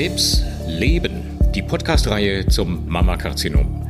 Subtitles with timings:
[0.00, 3.86] Krebs Leben, die Podcast-Reihe zum Mammakarzinom.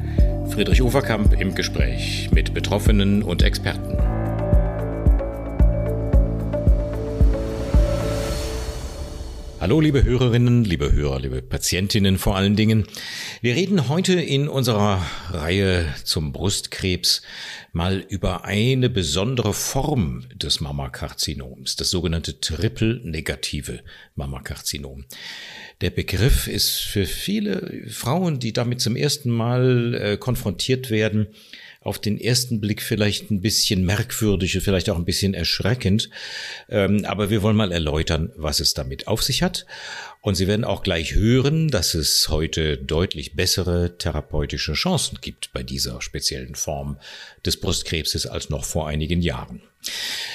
[0.50, 3.99] Friedrich Uferkamp im Gespräch mit Betroffenen und Experten.
[9.60, 12.86] Hallo, liebe Hörerinnen, liebe Hörer, liebe Patientinnen vor allen Dingen.
[13.42, 17.20] Wir reden heute in unserer Reihe zum Brustkrebs
[17.74, 23.80] mal über eine besondere Form des Mammakarzinoms, das sogenannte triple-negative
[24.14, 25.04] Mammakarzinom.
[25.82, 31.26] Der Begriff ist für viele Frauen, die damit zum ersten Mal äh, konfrontiert werden,
[31.80, 36.10] auf den ersten Blick vielleicht ein bisschen merkwürdig, vielleicht auch ein bisschen erschreckend.
[36.68, 39.64] Ähm, aber wir wollen mal erläutern, was es damit auf sich hat.
[40.20, 45.62] Und Sie werden auch gleich hören, dass es heute deutlich bessere therapeutische Chancen gibt bei
[45.62, 46.98] dieser speziellen Form
[47.46, 49.62] des Brustkrebses als noch vor einigen Jahren.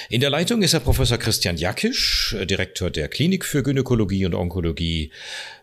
[0.08, 5.10] In der Leitung ist Herr Professor Christian Jakisch, Direktor der Klinik für Gynäkologie und Onkologie,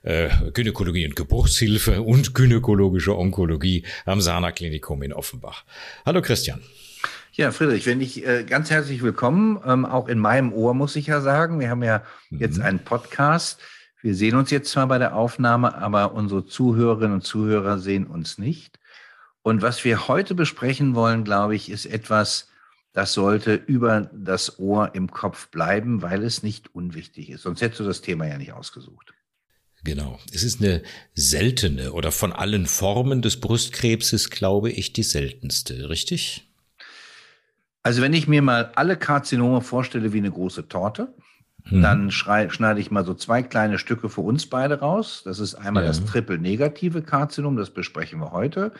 [0.02, 5.64] äh, Gynäkologie und Geburtshilfe und gynäkologische Onkologie am Sana Klinikum in Offenbach.
[6.06, 6.59] Hallo Christian.
[7.32, 11.08] Ja, Friedrich, wenn ich äh, ganz herzlich willkommen, ähm, auch in meinem Ohr muss ich
[11.08, 11.62] ja sagen.
[11.62, 12.39] Wir haben ja mhm.
[12.39, 13.62] jetzt einen Podcast.
[14.02, 18.38] Wir sehen uns jetzt zwar bei der Aufnahme, aber unsere Zuhörerinnen und Zuhörer sehen uns
[18.38, 18.78] nicht.
[19.42, 22.50] Und was wir heute besprechen wollen, glaube ich, ist etwas,
[22.94, 27.41] das sollte über das Ohr im Kopf bleiben, weil es nicht unwichtig ist.
[27.41, 29.13] Sonst hättest du das Thema ja nicht ausgesucht.
[29.83, 30.19] Genau.
[30.31, 30.81] Es ist eine
[31.14, 36.49] seltene oder von allen Formen des Brustkrebses, glaube ich, die seltenste, richtig?
[37.81, 41.14] Also wenn ich mir mal alle Karzinome vorstelle wie eine große Torte,
[41.66, 41.81] hm.
[41.81, 45.21] Dann schneide ich mal so zwei kleine Stücke für uns beide raus.
[45.23, 45.89] Das ist einmal ja.
[45.89, 48.73] das triple-negative Karzinom, das besprechen wir heute.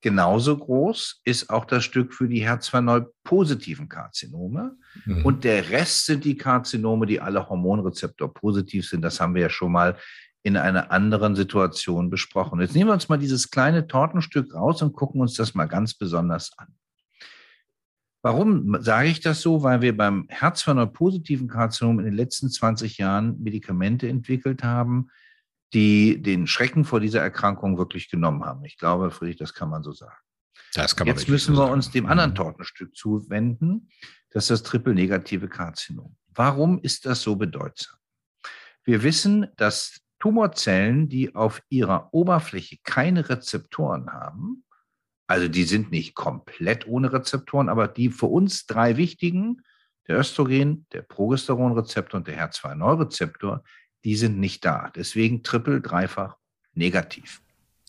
[0.00, 4.76] Genauso groß ist auch das Stück für die HER2-Neu-positiven Karzinome.
[5.04, 5.24] Mhm.
[5.24, 9.02] Und der Rest sind die Karzinome, die alle Hormonrezeptor positiv sind.
[9.02, 9.96] Das haben wir ja schon mal
[10.44, 12.60] in einer anderen Situation besprochen.
[12.60, 15.94] Jetzt nehmen wir uns mal dieses kleine Tortenstück raus und gucken uns das mal ganz
[15.94, 16.68] besonders an.
[18.22, 19.62] Warum sage ich das so?
[19.62, 25.08] Weil wir beim Herzförder-positiven Karzinom in den letzten 20 Jahren Medikamente entwickelt haben,
[25.74, 28.64] die den Schrecken vor dieser Erkrankung wirklich genommen haben.
[28.64, 30.16] Ich glaube, Friedrich, das kann man so sagen.
[30.74, 31.72] Das kann man Jetzt müssen wir sagen.
[31.72, 32.34] uns dem anderen.
[32.34, 33.90] Tortenstück zuwenden.
[34.30, 36.16] Das ist das triple-negative Karzinom.
[36.28, 37.96] Warum ist das so bedeutsam?
[38.84, 44.64] Wir wissen, dass Tumorzellen, die auf ihrer Oberfläche keine Rezeptoren haben,
[45.26, 49.62] also die sind nicht komplett ohne Rezeptoren, aber die für uns drei wichtigen,
[50.08, 53.62] der Östrogen, der Progesteronrezeptor und der HER2-Neurezeptor,
[54.04, 54.90] die sind nicht da.
[54.94, 56.36] Deswegen triple, dreifach
[56.74, 57.42] negativ.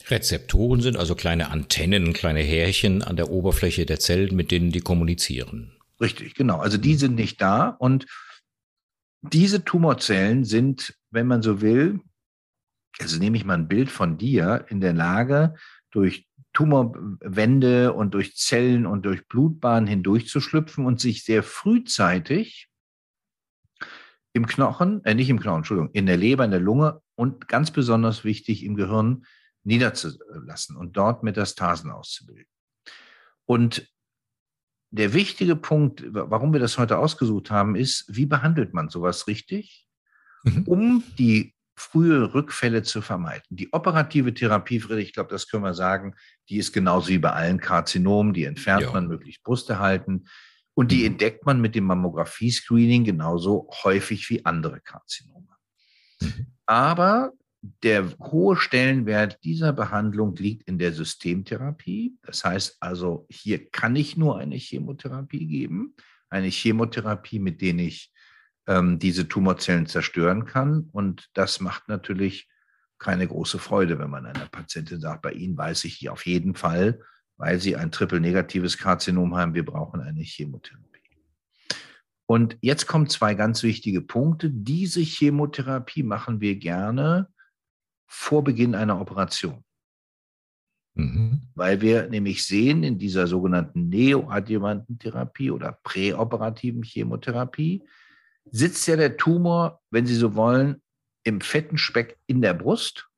[0.08, 4.80] Rezeptoren sind also kleine Antennen, kleine Härchen an der Oberfläche der Zellen, mit denen die
[4.80, 5.74] kommunizieren.
[6.00, 6.60] Richtig, genau.
[6.60, 8.06] Also die sind nicht da und
[9.22, 12.00] diese Tumorzellen sind, wenn man so will,
[13.00, 15.56] also nehme ich mal ein Bild von dir, in der Lage,
[15.92, 22.69] durch Tumorwände und durch Zellen und durch Blutbahnen hindurchzuschlüpfen und sich sehr frühzeitig
[24.34, 27.72] im Knochen, äh nicht im Knochen, Entschuldigung, in der Leber, in der Lunge und ganz
[27.72, 29.26] besonders wichtig im Gehirn
[29.64, 32.48] niederzulassen und dort Metastasen auszubilden.
[33.46, 33.92] Und
[34.92, 39.88] der wichtige Punkt, warum wir das heute ausgesucht haben, ist, wie behandelt man sowas richtig,
[40.44, 40.64] mhm.
[40.64, 43.46] um die frühe Rückfälle zu vermeiden.
[43.50, 46.16] Die operative Therapie, Friedrich, ich glaube, das können wir sagen,
[46.50, 48.92] die ist genauso wie bei allen Karzinomen, die entfernt ja.
[48.92, 50.28] man möglichst brusterhalten
[50.80, 51.08] und die mhm.
[51.08, 55.58] entdeckt man mit dem Mammographie-Screening genauso häufig wie andere Karzinome.
[56.22, 56.54] Mhm.
[56.66, 57.34] Aber
[57.84, 62.18] der hohe Stellenwert dieser Behandlung liegt in der Systemtherapie.
[62.22, 65.96] Das heißt also, hier kann ich nur eine Chemotherapie geben,
[66.30, 68.14] eine Chemotherapie, mit der ich
[68.66, 70.88] ähm, diese Tumorzellen zerstören kann.
[70.94, 72.48] Und das macht natürlich
[73.00, 76.56] keine große Freude, wenn man einer Patientin sagt, bei Ihnen weiß ich hier auf jeden
[76.56, 77.02] Fall,
[77.40, 80.88] weil Sie ein triple-negatives Karzinom haben, wir brauchen eine Chemotherapie.
[82.28, 84.52] Und jetzt kommen zwei ganz wichtige Punkte.
[84.52, 87.30] Diese Chemotherapie machen wir gerne
[88.08, 89.64] vor Beginn einer Operation.
[90.96, 91.44] Mhm.
[91.56, 97.88] Weil wir nämlich sehen in dieser sogenannten neoadjuvanten Therapie oder präoperativen Chemotherapie,
[98.52, 100.82] sitzt ja der Tumor, wenn Sie so wollen,
[101.24, 103.09] im fetten Speck in der Brust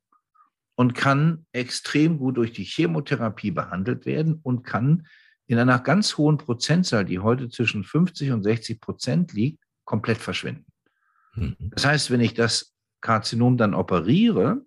[0.74, 5.06] und kann extrem gut durch die Chemotherapie behandelt werden und kann
[5.46, 10.72] in einer ganz hohen Prozentzahl, die heute zwischen 50 und 60 Prozent liegt, komplett verschwinden.
[11.34, 11.56] Mhm.
[11.60, 14.64] Das heißt, wenn ich das Karzinom dann operiere,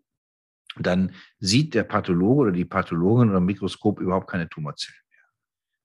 [0.78, 5.24] dann sieht der Pathologe oder die Pathologin oder Mikroskop überhaupt keine Tumorzellen mehr.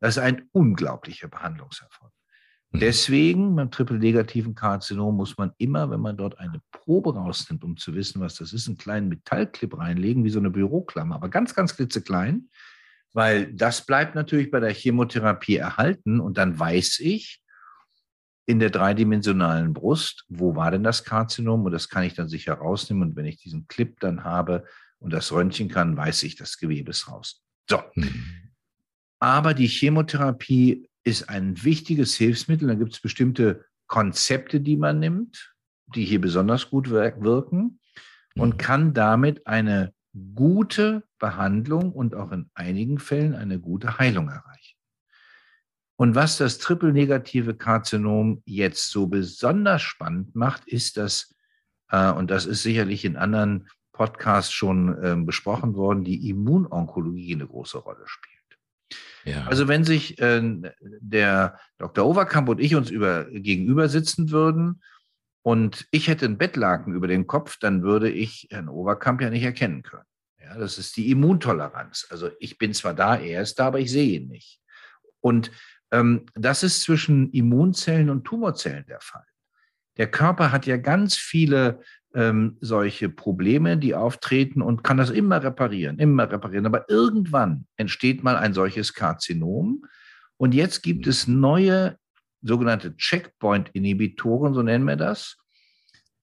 [0.01, 2.13] Das ist ein unglaublicher Behandlungserfolg.
[2.71, 2.81] Mhm.
[2.81, 7.95] Deswegen beim triple-negativen Karzinom muss man immer, wenn man dort eine Probe rausnimmt, um zu
[7.95, 11.75] wissen, was das ist, einen kleinen Metallclip reinlegen, wie so eine Büroklammer, aber ganz, ganz
[11.77, 12.49] klitzeklein,
[13.13, 17.43] weil das bleibt natürlich bei der Chemotherapie erhalten und dann weiß ich
[18.47, 22.55] in der dreidimensionalen Brust, wo war denn das Karzinom und das kann ich dann sicher
[22.55, 24.65] rausnehmen und wenn ich diesen Clip dann habe
[24.99, 27.43] und das Röntgen kann, weiß ich, das Gewebe ist raus.
[27.69, 27.81] So.
[27.95, 28.51] Mhm.
[29.21, 32.69] Aber die Chemotherapie ist ein wichtiges Hilfsmittel.
[32.69, 35.55] Da gibt es bestimmte Konzepte, die man nimmt,
[35.87, 37.81] die hier besonders gut wirken
[38.37, 38.59] und mhm.
[38.59, 39.93] kann damit eine
[40.35, 44.77] gute Behandlung und auch in einigen Fällen eine gute Heilung erreichen.
[45.97, 51.35] Und was das triple-negative Karzinom jetzt so besonders spannend macht, ist, dass,
[51.91, 57.47] äh, und das ist sicherlich in anderen Podcasts schon äh, besprochen worden, die Immunonkologie eine
[57.47, 58.30] große Rolle spielt.
[59.25, 59.47] Ja.
[59.47, 60.43] Also wenn sich äh,
[60.81, 62.07] der Dr.
[62.07, 64.83] Overkamp und ich uns über, gegenüber sitzen würden
[65.43, 69.45] und ich hätte einen Bettlaken über dem Kopf, dann würde ich Herrn Overkamp ja nicht
[69.45, 70.05] erkennen können.
[70.41, 72.07] Ja, das ist die Immuntoleranz.
[72.11, 74.61] Also ich bin zwar da, er ist da, aber ich sehe ihn nicht.
[75.21, 75.51] Und
[75.91, 79.25] ähm, das ist zwischen Immunzellen und Tumorzellen der Fall.
[79.97, 81.83] Der Körper hat ja ganz viele
[82.15, 86.67] ähm, solche Probleme, die auftreten und kann das immer reparieren, immer reparieren.
[86.67, 89.85] Aber irgendwann entsteht mal ein solches Karzinom.
[90.37, 91.97] Und jetzt gibt es neue
[92.43, 95.37] sogenannte Checkpoint-Inhibitoren, so nennen wir das,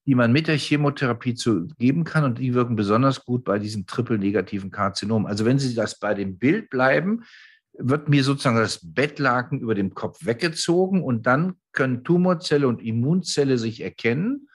[0.05, 3.85] die man mit der Chemotherapie zu geben kann und die wirken besonders gut bei diesem
[3.85, 5.25] triple-negativen Karzinom.
[5.25, 7.23] Also wenn Sie das bei dem Bild bleiben,
[7.77, 13.57] wird mir sozusagen das Bettlaken über dem Kopf weggezogen und dann können Tumorzelle und Immunzelle
[13.57, 14.47] sich erkennen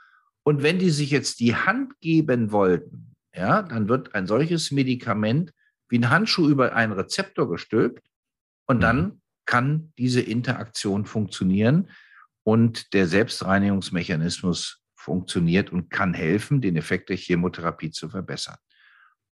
[0.45, 5.53] und wenn die sich jetzt die Hand geben wollten, ja, dann wird ein solches Medikament
[5.89, 8.07] wie ein Handschuh über einen Rezeptor gestülpt
[8.67, 9.21] und dann mhm.
[9.47, 11.91] kann diese Interaktion funktionieren
[12.45, 18.57] und der Selbstreinigungsmechanismus funktioniert und kann helfen, den Effekt der Chemotherapie zu verbessern.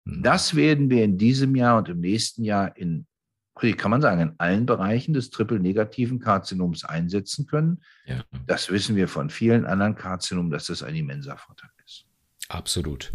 [0.05, 0.23] Mhm.
[0.23, 3.07] Das werden wir in diesem Jahr und im nächsten Jahr in
[3.55, 7.81] kann man sagen, in allen Bereichen des triple-negativen Karzinoms einsetzen können.
[8.05, 8.23] Ja.
[8.47, 12.05] Das wissen wir von vielen anderen Karzinomen, dass das ein immenser Vorteil ist.
[12.49, 13.13] Absolut.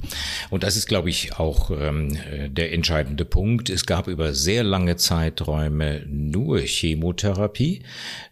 [0.48, 2.16] Und das ist, glaube ich, auch ähm,
[2.48, 3.68] der entscheidende Punkt.
[3.68, 7.82] Es gab über sehr lange Zeiträume nur Chemotherapie,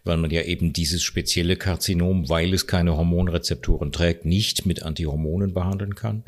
[0.03, 5.53] weil man ja eben dieses spezielle Karzinom, weil es keine Hormonrezeptoren trägt, nicht mit Antihormonen
[5.53, 6.23] behandeln kann,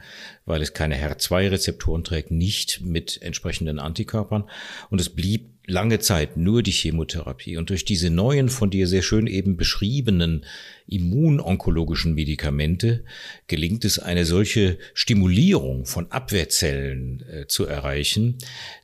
[0.46, 4.44] weil es keine HER2-Rezeptoren trägt, nicht mit entsprechenden Antikörpern.
[4.92, 7.58] Und es blieb lange Zeit nur die Chemotherapie.
[7.58, 10.46] Und durch diese neuen, von dir sehr schön eben beschriebenen
[10.88, 13.04] immunonkologischen Medikamente
[13.48, 18.38] gelingt es, eine solche Stimulierung von Abwehrzellen äh, zu erreichen,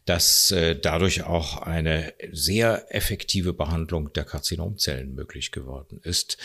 [0.05, 6.37] dass äh, dadurch auch eine sehr effektive Behandlung der Karzinomzellen möglich geworden ist.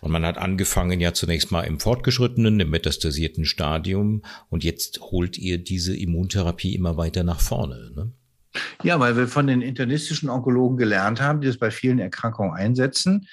[0.00, 5.38] Und man hat angefangen ja zunächst mal im fortgeschrittenen, im metastasierten Stadium und jetzt holt
[5.38, 7.92] ihr diese Immuntherapie immer weiter nach vorne.
[7.94, 8.12] Ne?
[8.84, 13.26] Ja, weil wir von den internistischen Onkologen gelernt haben, die das bei vielen Erkrankungen einsetzen.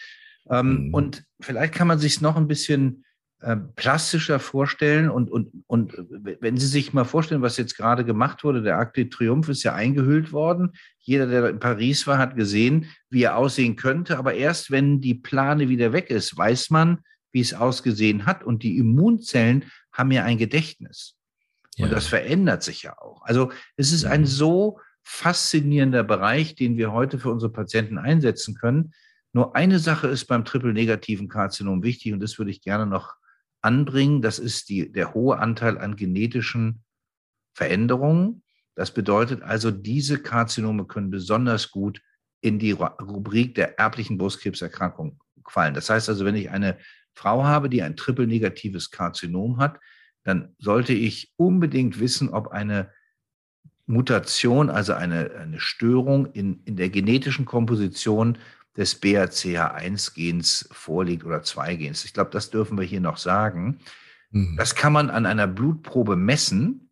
[0.49, 0.93] Ähm, mhm.
[0.93, 3.03] Und vielleicht kann man sich es noch ein bisschen
[3.41, 5.09] äh, plastischer vorstellen.
[5.09, 5.93] Und, und, und
[6.39, 9.63] wenn Sie sich mal vorstellen, was jetzt gerade gemacht wurde, der Arc de Triomphe ist
[9.63, 10.73] ja eingehüllt worden.
[10.99, 14.17] Jeder, der in Paris war, hat gesehen, wie er aussehen könnte.
[14.17, 16.99] Aber erst wenn die Plane wieder weg ist, weiß man,
[17.31, 18.43] wie es ausgesehen hat.
[18.43, 21.15] Und die Immunzellen haben ja ein Gedächtnis.
[21.77, 21.91] Und ja.
[21.91, 23.23] das verändert sich ja auch.
[23.23, 24.25] Also es ist ein mhm.
[24.27, 28.93] so faszinierender Bereich, den wir heute für unsere Patienten einsetzen können.
[29.33, 33.15] Nur eine Sache ist beim triple-negativen Karzinom wichtig und das würde ich gerne noch
[33.61, 34.21] anbringen.
[34.21, 36.83] Das ist die, der hohe Anteil an genetischen
[37.53, 38.43] Veränderungen.
[38.75, 42.01] Das bedeutet also, diese Karzinome können besonders gut
[42.41, 45.73] in die Rubrik der erblichen Brustkrebserkrankung fallen.
[45.73, 46.77] Das heißt also, wenn ich eine
[47.13, 49.79] Frau habe, die ein triple-negatives Karzinom hat,
[50.23, 52.91] dann sollte ich unbedingt wissen, ob eine
[53.91, 58.37] Mutation, also eine, eine Störung in, in der genetischen Komposition
[58.77, 62.05] des BRCA1-Gens vorliegt oder 2-Gens.
[62.05, 63.79] Ich glaube, das dürfen wir hier noch sagen.
[64.31, 64.55] Mhm.
[64.57, 66.89] Das kann man an einer Blutprobe messen.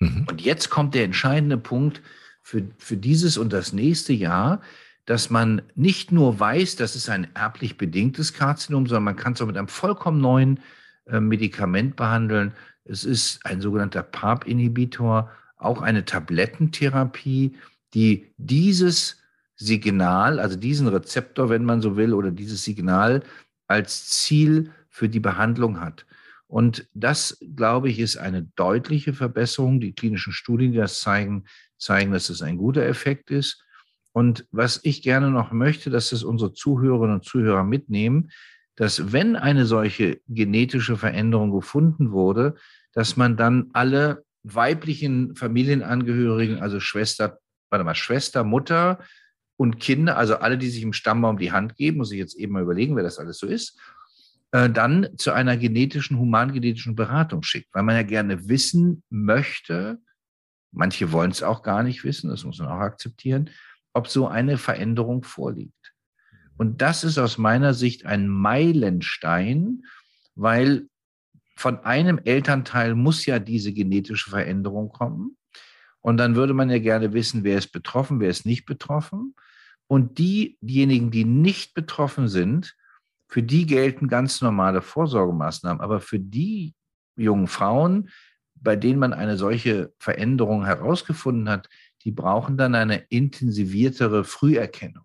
[0.00, 0.26] Mhm.
[0.28, 2.02] Und jetzt kommt der entscheidende Punkt
[2.42, 4.60] für, für dieses und das nächste Jahr,
[5.06, 9.42] dass man nicht nur weiß, das ist ein erblich bedingtes Karzinom, sondern man kann es
[9.42, 10.60] auch mit einem vollkommen neuen
[11.06, 12.52] äh, Medikament behandeln.
[12.84, 15.30] Es ist ein sogenannter PARP-Inhibitor
[15.64, 17.56] auch eine Tablettentherapie,
[17.94, 19.22] die dieses
[19.56, 23.22] Signal, also diesen Rezeptor, wenn man so will, oder dieses Signal
[23.66, 26.06] als Ziel für die Behandlung hat.
[26.46, 29.80] Und das, glaube ich, ist eine deutliche Verbesserung.
[29.80, 31.44] Die klinischen Studien, die das zeigen,
[31.78, 33.64] zeigen, dass es ein guter Effekt ist.
[34.12, 38.30] Und was ich gerne noch möchte, dass das unsere Zuhörerinnen und Zuhörer mitnehmen,
[38.76, 42.54] dass wenn eine solche genetische Veränderung gefunden wurde,
[42.92, 47.38] dass man dann alle weiblichen Familienangehörigen, also Schwester,
[47.70, 49.00] warte mal, Schwester, Mutter
[49.56, 52.52] und Kinder, also alle, die sich im Stammbaum die Hand geben, muss ich jetzt eben
[52.52, 53.80] mal überlegen, wer das alles so ist,
[54.52, 59.98] äh, dann zu einer genetischen, humangenetischen Beratung schickt, weil man ja gerne wissen möchte,
[60.70, 63.50] manche wollen es auch gar nicht wissen, das muss man auch akzeptieren,
[63.94, 65.94] ob so eine Veränderung vorliegt.
[66.56, 69.84] Und das ist aus meiner Sicht ein Meilenstein,
[70.34, 70.88] weil
[71.56, 75.36] von einem Elternteil muss ja diese genetische Veränderung kommen.
[76.00, 79.34] Und dann würde man ja gerne wissen, wer ist betroffen, wer ist nicht betroffen.
[79.86, 82.76] Und die, diejenigen, die nicht betroffen sind,
[83.28, 85.80] für die gelten ganz normale Vorsorgemaßnahmen.
[85.80, 86.74] Aber für die
[87.16, 88.10] jungen Frauen,
[88.54, 91.68] bei denen man eine solche Veränderung herausgefunden hat,
[92.02, 95.04] die brauchen dann eine intensiviertere Früherkennung.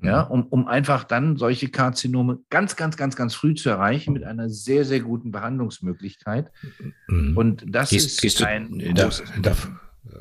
[0.00, 0.30] Ja, mhm.
[0.30, 4.48] um, um einfach dann solche Karzinome ganz, ganz, ganz, ganz früh zu erreichen mit einer
[4.48, 6.52] sehr, sehr guten Behandlungsmöglichkeit.
[7.08, 7.36] Mhm.
[7.36, 9.10] Und das gehst, ist gehst ein du, da,
[9.42, 9.56] da,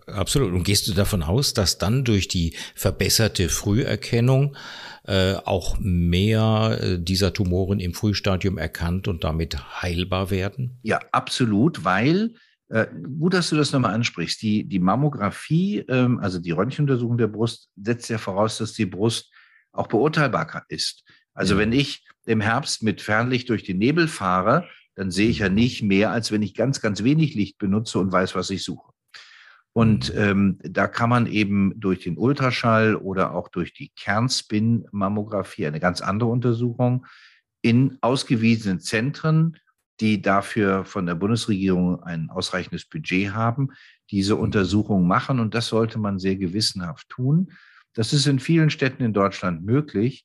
[0.07, 0.53] Absolut.
[0.53, 4.55] Und gehst du davon aus, dass dann durch die verbesserte Früherkennung
[5.05, 10.79] äh, auch mehr äh, dieser Tumoren im Frühstadium erkannt und damit heilbar werden?
[10.83, 12.33] Ja, absolut, weil
[12.69, 12.87] äh,
[13.19, 14.41] gut, dass du das nochmal ansprichst.
[14.41, 19.31] Die, die Mammographie, ähm, also die Röntgenuntersuchung der Brust, setzt ja voraus, dass die Brust
[19.71, 21.03] auch beurteilbar ist.
[21.33, 21.59] Also ja.
[21.59, 25.83] wenn ich im Herbst mit Fernlicht durch den Nebel fahre, dann sehe ich ja nicht
[25.83, 28.91] mehr, als wenn ich ganz, ganz wenig Licht benutze und weiß, was ich suche.
[29.77, 30.19] Und mhm.
[30.19, 36.01] ähm, da kann man eben durch den Ultraschall oder auch durch die Kernspin-Mammographie, eine ganz
[36.01, 37.05] andere Untersuchung,
[37.61, 39.57] in ausgewiesenen Zentren,
[39.99, 43.69] die dafür von der Bundesregierung ein ausreichendes Budget haben,
[44.09, 44.41] diese mhm.
[44.41, 45.39] Untersuchung machen.
[45.39, 47.51] Und das sollte man sehr gewissenhaft tun.
[47.97, 50.23] Das ist in vielen Städten in Deutschland möglich.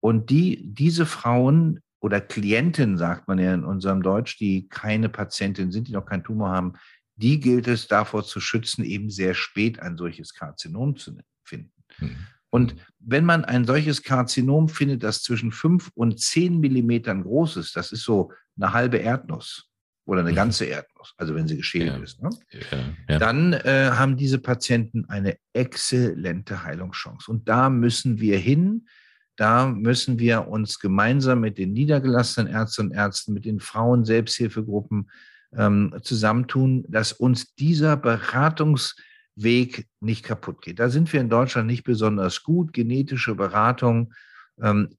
[0.00, 5.72] Und die, diese Frauen oder Klienten, sagt man ja in unserem Deutsch, die keine Patientin
[5.72, 6.74] sind, die noch keinen Tumor haben,
[7.14, 11.72] die gilt es davor zu schützen, eben sehr spät ein solches Karzinom zu finden.
[11.98, 12.16] Mhm.
[12.50, 17.76] Und wenn man ein solches Karzinom findet, das zwischen fünf und zehn Millimetern groß ist,
[17.76, 18.30] das ist so
[18.60, 19.70] eine halbe Erdnuss,
[20.06, 20.36] oder eine mhm.
[20.36, 21.96] ganze Erdnuss, also wenn sie geschält ja.
[21.96, 22.30] ist, ne?
[22.52, 23.18] ja, ja.
[23.18, 27.30] dann äh, haben diese Patienten eine exzellente Heilungschance.
[27.30, 28.86] Und da müssen wir hin.
[29.34, 35.10] Da müssen wir uns gemeinsam mit den niedergelassenen Ärzten und Ärzten, mit den Frauen-Selbsthilfegruppen
[35.54, 40.78] ähm, zusammentun, dass uns dieser Beratungsweg nicht kaputt geht.
[40.78, 42.72] Da sind wir in Deutschland nicht besonders gut.
[42.72, 44.14] Genetische Beratung
[44.62, 44.96] ähm,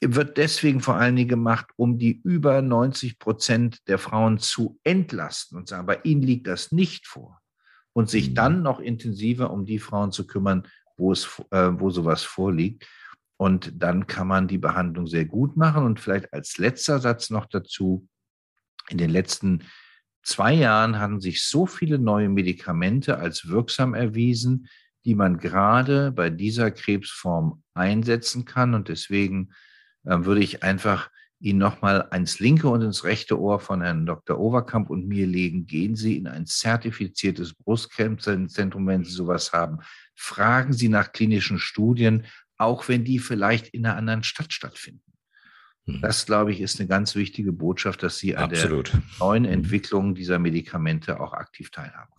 [0.00, 5.56] wird deswegen vor allen Dingen gemacht, um die über 90 Prozent der Frauen zu entlasten
[5.58, 7.40] und sagen, bei ihnen liegt das nicht vor.
[7.92, 8.62] Und sich dann mhm.
[8.62, 12.86] noch intensiver um die Frauen zu kümmern, wo, es, äh, wo sowas vorliegt.
[13.38, 15.84] Und dann kann man die Behandlung sehr gut machen.
[15.84, 18.06] Und vielleicht als letzter Satz noch dazu,
[18.88, 19.64] in den letzten
[20.22, 24.68] zwei Jahren haben sich so viele neue Medikamente als wirksam erwiesen,
[25.06, 28.74] die man gerade bei dieser Krebsform einsetzen kann.
[28.74, 29.52] Und deswegen
[30.06, 34.38] würde ich einfach Ihnen nochmal ans linke und ins rechte Ohr von Herrn Dr.
[34.38, 35.66] Overkamp und mir legen.
[35.66, 39.78] Gehen Sie in ein zertifiziertes Brustkrebszentrum, wenn Sie sowas haben.
[40.14, 42.24] Fragen Sie nach klinischen Studien,
[42.56, 45.02] auch wenn die vielleicht in einer anderen Stadt stattfinden.
[45.84, 46.00] Mhm.
[46.00, 48.92] Das, glaube ich, ist eine ganz wichtige Botschaft, dass Sie an Absolut.
[48.92, 49.44] der neuen.
[49.44, 52.12] Entwicklung dieser Medikamente auch aktiv teilhaben.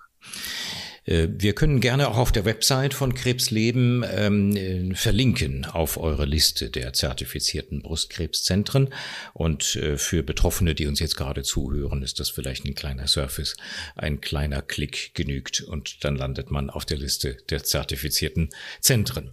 [1.07, 6.25] Äh, wir können gerne auch auf der Website von Krebsleben ähm, äh, verlinken auf eure
[6.25, 8.89] Liste der zertifizierten Brustkrebszentren.
[9.33, 13.55] Und äh, für Betroffene, die uns jetzt gerade zuhören, ist das vielleicht ein kleiner Service.
[13.95, 18.49] Ein kleiner Klick genügt und dann landet man auf der Liste der zertifizierten
[18.81, 19.31] Zentren.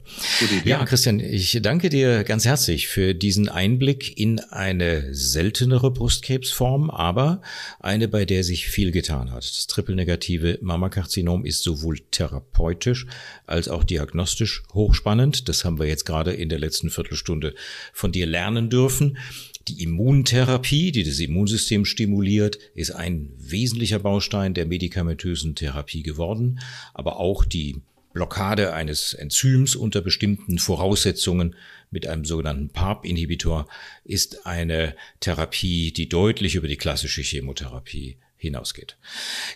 [0.65, 7.43] Ja, Christian, ich danke dir ganz herzlich für diesen Einblick in eine seltenere Brustkrebsform, aber
[7.81, 9.45] eine, bei der sich viel getan hat.
[9.45, 13.07] Das triple-negative Mammakarzinom ist sowohl therapeutisch
[13.47, 15.49] als auch diagnostisch hochspannend.
[15.49, 17.55] Das haben wir jetzt gerade in der letzten Viertelstunde
[17.93, 19.19] von dir lernen dürfen.
[19.67, 26.61] Die Immuntherapie, die das Immunsystem stimuliert, ist ein wesentlicher Baustein der medikamentösen Therapie geworden,
[26.93, 27.81] aber auch die
[28.13, 31.57] Blockade eines Enzyms unter bestimmten Voraussetzungen
[31.91, 33.67] mit einem sogenannten PARP-Inhibitor
[34.05, 38.97] ist eine Therapie, die deutlich über die klassische Chemotherapie hinausgeht.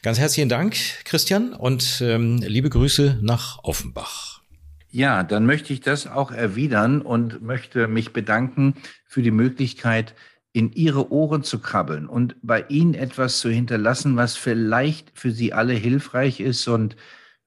[0.02, 4.42] Ganz herzlichen Dank, Christian, und ähm, liebe Grüße nach Offenbach.
[4.90, 8.74] Ja, dann möchte ich das auch erwidern und möchte mich bedanken
[9.06, 10.14] für die Möglichkeit,
[10.52, 15.52] in Ihre Ohren zu krabbeln und bei Ihnen etwas zu hinterlassen, was vielleicht für Sie
[15.52, 16.96] alle hilfreich ist und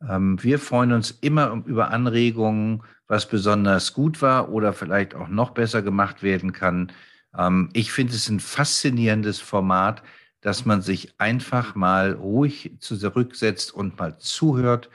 [0.09, 5.51] Ähm, wir freuen uns immer über Anregungen, was besonders gut war oder vielleicht auch noch
[5.51, 6.91] besser gemacht werden kann.
[7.37, 10.01] Ähm, ich finde es ein faszinierendes Format,
[10.41, 14.89] dass man sich einfach mal ruhig zurücksetzt und mal zuhört.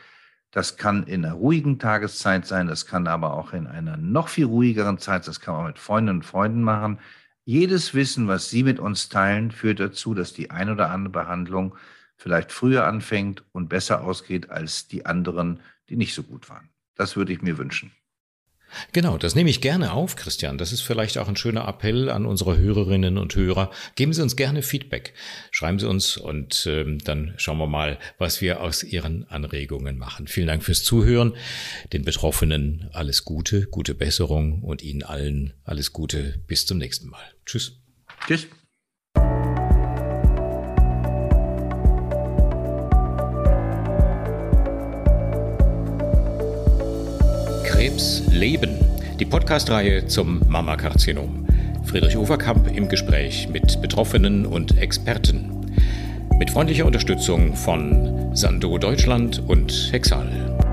[0.50, 4.46] Das kann in einer ruhigen Tageszeit sein, das kann aber auch in einer noch viel
[4.46, 6.98] ruhigeren Zeit, das kann man mit Freundinnen und Freunden machen.
[7.44, 11.76] Jedes Wissen, was Sie mit uns teilen, führt dazu, dass die ein oder andere Behandlung
[12.16, 16.70] vielleicht früher anfängt und besser ausgeht als die anderen, die nicht so gut waren.
[16.96, 17.92] Das würde ich mir wünschen.
[18.92, 20.58] Genau, das nehme ich gerne auf, Christian.
[20.58, 23.70] Das ist vielleicht auch ein schöner Appell an unsere Hörerinnen und Hörer.
[23.94, 25.14] Geben Sie uns gerne Feedback.
[25.50, 30.26] Schreiben Sie uns und ähm, dann schauen wir mal, was wir aus Ihren Anregungen machen.
[30.26, 31.34] Vielen Dank fürs Zuhören.
[31.92, 36.40] Den Betroffenen alles Gute, gute Besserung und Ihnen allen alles Gute.
[36.46, 37.24] Bis zum nächsten Mal.
[37.44, 37.78] Tschüss.
[38.26, 38.46] Tschüss.
[47.86, 48.70] Krebs leben.
[49.20, 51.46] Die Podcast-Reihe zum Mammakarzinom.
[51.84, 55.70] Friedrich Overkamp im Gespräch mit Betroffenen und Experten.
[56.36, 60.65] Mit freundlicher Unterstützung von Sando Deutschland und Hexal.